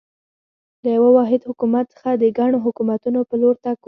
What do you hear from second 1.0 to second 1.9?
واحد حکومت